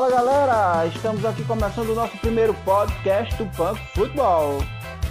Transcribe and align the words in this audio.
galera, 0.00 0.86
estamos 0.86 1.22
aqui 1.22 1.44
começando 1.44 1.90
o 1.90 1.94
nosso 1.94 2.16
primeiro 2.16 2.54
podcast 2.64 3.36
do 3.36 3.44
Punk 3.54 3.78
Futebol. 3.94 4.58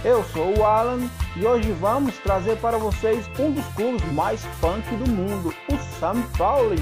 Eu 0.03 0.23
sou 0.23 0.57
o 0.57 0.65
Alan 0.65 1.07
e 1.35 1.45
hoje 1.45 1.71
vamos 1.73 2.17
trazer 2.17 2.57
para 2.57 2.79
vocês 2.79 3.29
um 3.39 3.51
dos 3.51 3.65
clubes 3.75 4.03
mais 4.11 4.43
punk 4.59 4.83
do 4.95 5.07
mundo, 5.07 5.53
o 5.69 5.77
São 5.99 6.19
Paulo. 6.35 6.73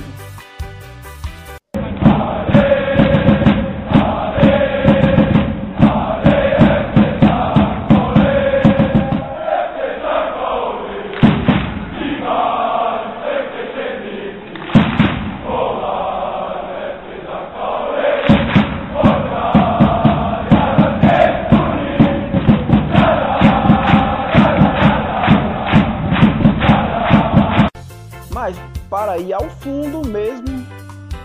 Mas 28.49 28.57
para 28.89 29.19
ir 29.19 29.31
ao 29.31 29.47
fundo 29.47 30.07
mesmo, 30.07 30.65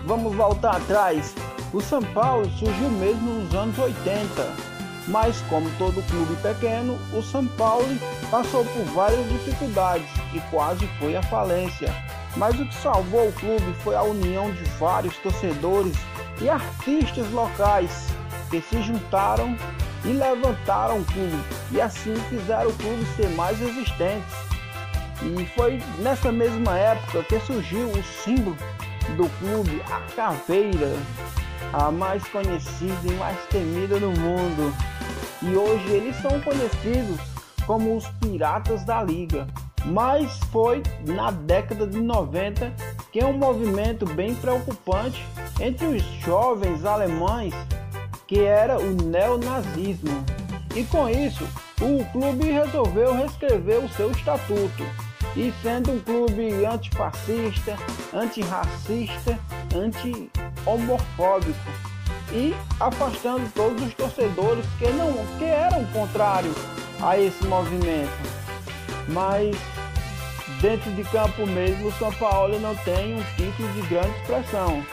vamos 0.05 0.35
voltar 0.35 0.75
atrás. 0.75 1.33
O 1.73 1.81
São 1.81 2.01
Paulo 2.01 2.47
surgiu 2.51 2.89
mesmo 2.91 3.33
nos 3.33 3.55
anos 3.55 3.77
80, 3.79 4.53
mas 5.07 5.41
como 5.49 5.67
todo 5.79 6.05
clube 6.07 6.35
pequeno, 6.43 6.99
o 7.17 7.23
São 7.23 7.47
Paulo 7.47 7.87
passou 8.29 8.63
por 8.63 8.83
várias 8.93 9.27
dificuldades 9.27 10.07
e 10.35 10.39
quase 10.51 10.85
foi 10.99 11.15
à 11.15 11.23
falência. 11.23 11.91
Mas 12.37 12.59
o 12.59 12.65
que 12.65 12.75
salvou 12.75 13.29
o 13.29 13.33
clube 13.33 13.73
foi 13.83 13.95
a 13.95 14.03
união 14.03 14.51
de 14.51 14.63
vários 14.77 15.17
torcedores 15.17 15.95
e 16.39 16.47
artistas 16.47 17.27
locais 17.31 18.07
que 18.51 18.61
se 18.61 18.83
juntaram 18.83 19.57
e 20.03 20.09
levantaram 20.09 20.99
o 20.99 21.05
clube 21.05 21.43
e 21.71 21.81
assim 21.81 22.13
fizeram 22.29 22.69
o 22.69 22.73
clube 22.73 23.03
ser 23.15 23.29
mais 23.29 23.57
resistente. 23.57 24.54
E 25.21 25.45
foi 25.47 25.81
nessa 25.99 26.31
mesma 26.31 26.77
época 26.77 27.23
que 27.23 27.39
surgiu 27.41 27.87
o 27.89 28.03
símbolo 28.03 28.57
do 29.15 29.29
clube, 29.39 29.81
a 29.91 30.01
caveira, 30.15 30.93
a 31.73 31.91
mais 31.91 32.23
conhecida 32.27 33.07
e 33.07 33.13
mais 33.13 33.37
temida 33.45 33.99
no 33.99 34.11
mundo. 34.11 34.73
E 35.41 35.55
hoje 35.55 35.89
eles 35.89 36.15
são 36.17 36.39
conhecidos 36.41 37.19
como 37.65 37.95
os 37.95 38.07
Piratas 38.19 38.83
da 38.83 39.03
Liga. 39.03 39.47
Mas 39.85 40.39
foi 40.51 40.81
na 41.05 41.29
década 41.29 41.85
de 41.85 42.01
90 42.01 42.73
que 43.11 43.23
um 43.23 43.33
movimento 43.33 44.05
bem 44.05 44.33
preocupante 44.35 45.23
entre 45.59 45.85
os 45.85 46.03
jovens 46.23 46.83
alemães 46.83 47.53
que 48.27 48.39
era 48.39 48.79
o 48.79 48.91
neonazismo. 48.91 50.25
E 50.75 50.83
com 50.85 51.07
isso, 51.07 51.47
o 51.79 52.03
clube 52.11 52.51
resolveu 52.51 53.13
reescrever 53.13 53.83
o 53.83 53.89
seu 53.89 54.11
estatuto. 54.11 54.83
E 55.35 55.53
sendo 55.61 55.91
um 55.91 55.99
clube 55.99 56.65
antifascista, 56.65 57.77
antirracista, 58.13 59.37
anti-homofóbico. 59.75 61.59
E 62.31 62.55
afastando 62.79 63.49
todos 63.53 63.83
os 63.83 63.93
torcedores 63.93 64.65
que, 64.79 64.87
não, 64.89 65.13
que 65.37 65.45
eram 65.45 65.85
contrários 65.87 66.55
a 67.01 67.19
esse 67.19 67.45
movimento. 67.45 68.11
Mas 69.09 69.55
dentro 70.61 70.91
de 70.93 71.03
campo 71.05 71.45
mesmo, 71.45 71.87
o 71.87 71.93
São 71.93 72.11
Paulo 72.13 72.59
não 72.59 72.75
tem 72.77 73.15
um 73.15 73.23
título 73.35 73.71
de 73.73 73.81
grande 73.83 74.17
expressão, 74.21 74.83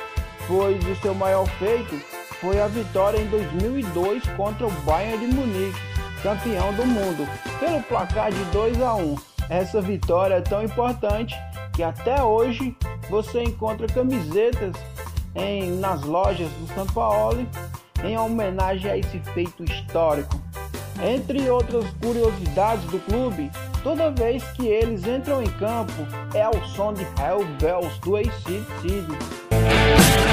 pois 0.46 0.84
o 0.84 0.96
seu 0.96 1.14
maior 1.14 1.46
feito 1.58 1.98
foi 2.40 2.60
a 2.60 2.66
vitória 2.66 3.18
em 3.18 3.26
2002 3.28 4.24
contra 4.36 4.66
o 4.66 4.70
Bayern 4.82 5.26
de 5.26 5.34
Munique, 5.34 5.80
campeão 6.22 6.72
do 6.74 6.84
mundo, 6.84 7.28
pelo 7.60 7.82
placar 7.84 8.32
de 8.32 8.44
2 8.46 8.82
a 8.82 8.94
1. 8.94 9.31
Essa 9.52 9.82
vitória 9.82 10.36
é 10.36 10.40
tão 10.40 10.64
importante 10.64 11.36
que 11.74 11.82
até 11.82 12.22
hoje 12.22 12.74
você 13.10 13.42
encontra 13.42 13.86
camisetas 13.86 14.74
em, 15.34 15.72
nas 15.72 16.00
lojas 16.04 16.48
do 16.52 16.74
São 16.74 16.86
Paulo 16.86 17.46
em 18.02 18.16
homenagem 18.16 18.90
a 18.90 18.96
esse 18.96 19.18
feito 19.34 19.62
histórico. 19.62 20.40
Entre 21.04 21.50
outras 21.50 21.84
curiosidades 22.02 22.86
do 22.86 22.98
clube, 23.00 23.50
toda 23.82 24.10
vez 24.10 24.42
que 24.52 24.66
eles 24.68 25.06
entram 25.06 25.42
em 25.42 25.50
campo 25.58 25.92
é 26.32 26.42
ao 26.42 26.54
som 26.68 26.94
de 26.94 27.02
Hell 27.02 27.44
Bells 27.60 28.00
do 28.00 28.16
ACDC. 28.16 28.72
e 30.28 30.31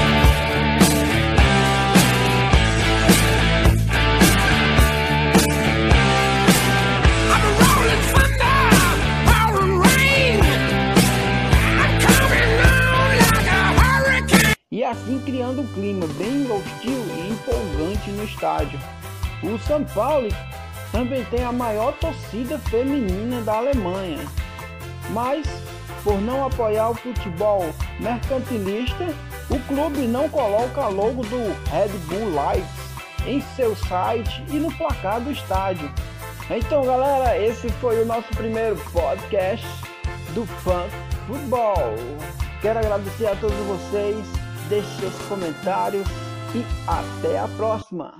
assim 14.90 15.20
criando 15.20 15.62
um 15.62 15.66
clima 15.68 16.06
bem 16.18 16.50
hostil 16.50 17.04
e 17.16 17.30
empolgante 17.30 18.10
no 18.10 18.24
estádio. 18.24 18.78
O 19.42 19.58
São 19.58 19.84
Paulo 19.84 20.28
também 20.92 21.24
tem 21.26 21.44
a 21.44 21.52
maior 21.52 21.92
torcida 21.94 22.58
feminina 22.58 23.40
da 23.42 23.56
Alemanha, 23.56 24.18
mas 25.10 25.46
por 26.02 26.20
não 26.20 26.44
apoiar 26.44 26.90
o 26.90 26.94
futebol 26.94 27.64
mercantilista, 27.98 29.06
o 29.48 29.58
clube 29.60 30.00
não 30.00 30.28
coloca 30.28 30.88
logo 30.88 31.22
do 31.24 31.38
Red 31.70 31.88
Bull 32.06 32.34
Lights 32.34 32.90
em 33.26 33.40
seu 33.54 33.76
site 33.76 34.42
e 34.48 34.54
no 34.54 34.72
placar 34.74 35.20
do 35.20 35.30
estádio. 35.30 35.90
Então, 36.50 36.84
galera, 36.84 37.38
esse 37.38 37.68
foi 37.74 38.02
o 38.02 38.06
nosso 38.06 38.28
primeiro 38.30 38.76
podcast 38.92 39.66
do 40.34 40.46
Funk 40.46 40.90
Futebol. 41.26 41.94
Quero 42.60 42.78
agradecer 42.78 43.26
a 43.26 43.36
todos 43.36 43.56
vocês 43.58 44.39
deixe 44.70 45.00
seus 45.00 45.14
comentários 45.28 46.06
e 46.54 46.64
até 46.86 47.40
a 47.40 47.48
próxima! 47.56 48.14